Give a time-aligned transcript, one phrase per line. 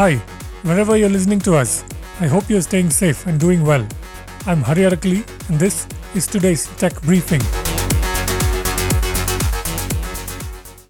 [0.00, 0.16] Hi,
[0.62, 1.84] wherever you're listening to us,
[2.20, 3.86] I hope you're staying safe and doing well.
[4.46, 7.42] I'm Hari Arakali, and this is today's Tech Briefing.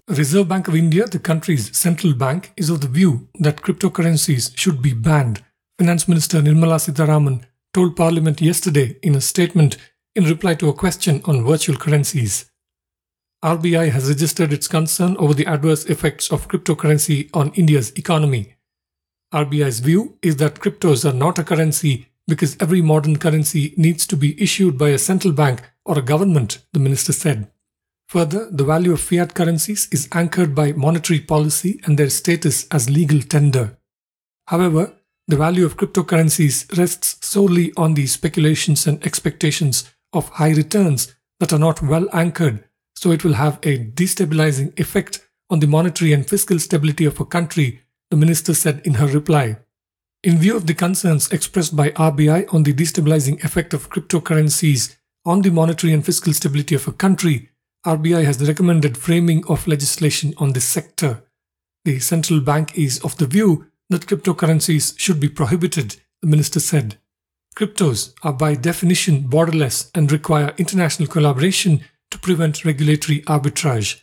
[0.07, 4.81] Reserve Bank of India, the country's central bank, is of the view that cryptocurrencies should
[4.81, 5.43] be banned.
[5.77, 9.75] Finance Minister Nirmala Sitharaman told Parliament yesterday in a statement
[10.15, 12.49] in reply to a question on virtual currencies.
[13.43, 18.55] RBI has registered its concern over the adverse effects of cryptocurrency on India's economy.
[19.33, 24.17] RBI's view is that cryptos are not a currency because every modern currency needs to
[24.17, 27.49] be issued by a central bank or a government, the minister said.
[28.09, 32.89] Further, the value of fiat currencies is anchored by monetary policy and their status as
[32.89, 33.77] legal tender.
[34.47, 34.93] However,
[35.29, 41.53] the value of cryptocurrencies rests solely on the speculations and expectations of high returns that
[41.53, 46.27] are not well anchored, so it will have a destabilizing effect on the monetary and
[46.27, 49.57] fiscal stability of a country the minister said in her reply.
[50.21, 55.41] In view of the concerns expressed by RBI on the destabilizing effect of cryptocurrencies on
[55.41, 57.49] the monetary and fiscal stability of a country,
[57.87, 61.23] RBI has recommended framing of legislation on this sector.
[61.85, 66.99] The central bank is of the view that cryptocurrencies should be prohibited, the minister said.
[67.55, 74.01] Cryptos are by definition borderless and require international collaboration to prevent regulatory arbitrage.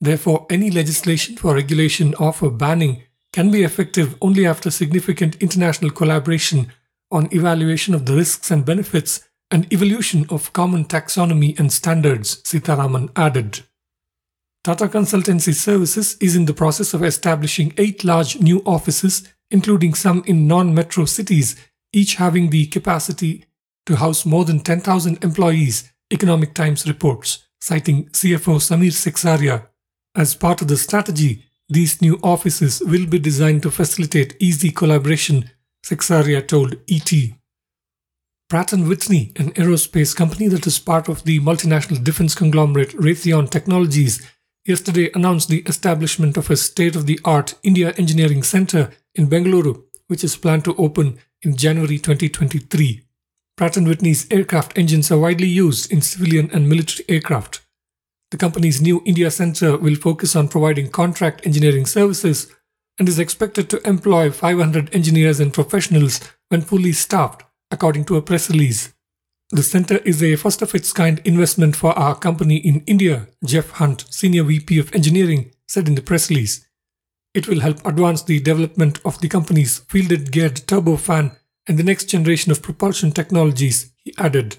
[0.00, 3.04] Therefore, any legislation for regulation or for banning
[3.36, 6.72] can be effective only after significant international collaboration
[7.10, 13.10] on evaluation of the risks and benefits and evolution of common taxonomy and standards, Sitharaman
[13.14, 13.60] added.
[14.64, 20.24] Tata Consultancy Services is in the process of establishing eight large new offices, including some
[20.26, 21.56] in non metro cities,
[21.92, 23.44] each having the capacity
[23.84, 29.66] to house more than 10,000 employees, Economic Times reports, citing CFO Samir Seksaria.
[30.14, 35.50] As part of the strategy, these new offices will be designed to facilitate easy collaboration,
[35.84, 37.12] Seksaria told ET.
[38.48, 43.50] Pratt & Whitney, an aerospace company that is part of the multinational defense conglomerate Raytheon
[43.50, 44.24] Technologies,
[44.64, 50.64] yesterday announced the establishment of a state-of-the-art India Engineering Center in Bengaluru, which is planned
[50.64, 53.02] to open in January 2023.
[53.56, 57.65] Pratt & Whitney's aircraft engines are widely used in civilian and military aircraft.
[58.30, 62.52] The company's new India Center will focus on providing contract engineering services
[62.98, 68.22] and is expected to employ 500 engineers and professionals when fully staffed, according to a
[68.22, 68.92] press release.
[69.50, 73.70] The center is a first of its kind investment for our company in India, Jeff
[73.70, 76.66] Hunt, Senior VP of Engineering, said in the press release.
[77.32, 81.36] It will help advance the development of the company's fielded geared turbofan
[81.68, 84.56] and the next generation of propulsion technologies, he added.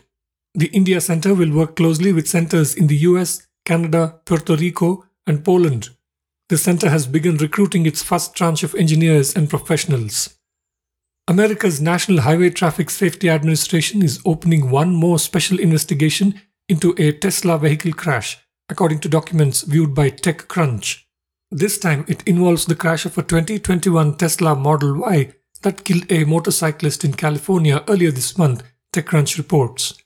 [0.54, 5.44] The India Center will work closely with centers in the US, Canada, Puerto Rico, and
[5.44, 5.90] Poland.
[6.48, 10.38] The center has begun recruiting its first tranche of engineers and professionals.
[11.28, 17.60] America's National Highway Traffic Safety Administration is opening one more special investigation into a Tesla
[17.60, 18.38] vehicle crash,
[18.70, 21.04] according to documents viewed by TechCrunch.
[21.52, 25.34] This time it involves the crash of a 2021 Tesla Model Y
[25.64, 28.64] that killed a motorcyclist in California earlier this month,
[28.94, 30.02] TechCrunch reports.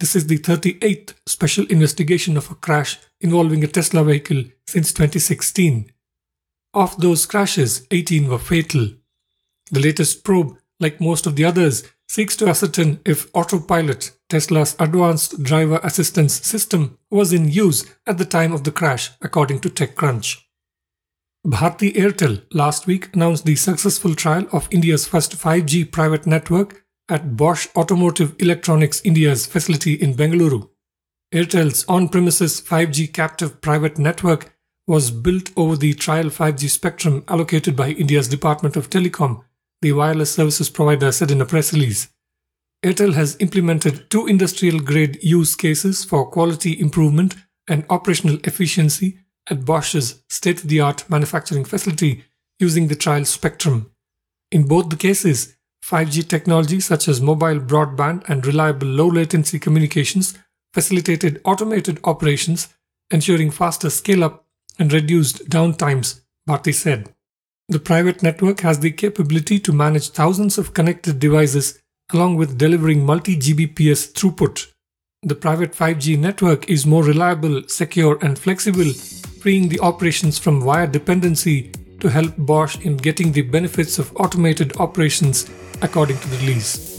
[0.00, 5.92] This is the 38th special investigation of a crash involving a Tesla vehicle since 2016.
[6.72, 8.88] Of those crashes, 18 were fatal.
[9.70, 15.42] The latest probe, like most of the others, seeks to ascertain if Autopilot, Tesla's advanced
[15.42, 20.38] driver assistance system, was in use at the time of the crash, according to TechCrunch.
[21.46, 27.36] Bharti Airtel last week announced the successful trial of India's first 5G private network at
[27.36, 30.70] Bosch Automotive Electronics India's facility in Bengaluru.
[31.34, 34.56] Airtel's on premises 5G captive private network
[34.86, 39.44] was built over the trial 5G spectrum allocated by India's Department of Telecom,
[39.82, 42.08] the wireless services provider said in a press release.
[42.84, 47.36] Airtel has implemented two industrial grade use cases for quality improvement
[47.68, 52.24] and operational efficiency at Bosch's state of the art manufacturing facility
[52.58, 53.90] using the trial spectrum.
[54.50, 55.56] In both the cases,
[55.90, 60.38] 5G technology such as mobile broadband and reliable low latency communications
[60.72, 62.68] facilitated automated operations,
[63.10, 64.46] ensuring faster scale up
[64.78, 67.12] and reduced downtimes, Bharti said.
[67.68, 71.80] The private network has the capability to manage thousands of connected devices
[72.12, 74.72] along with delivering multi Gbps throughput.
[75.22, 78.92] The private 5G network is more reliable, secure, and flexible,
[79.40, 84.76] freeing the operations from wire dependency to help Bosch in getting the benefits of automated
[84.78, 85.48] operations
[85.82, 86.90] according to the release.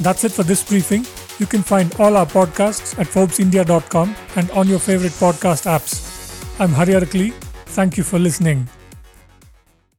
[0.00, 1.04] That's it for this briefing.
[1.38, 6.60] You can find all our podcasts at ForbesIndia.com and on your favorite podcast apps.
[6.60, 7.32] I'm Hari Arakali.
[7.66, 8.68] Thank you for listening.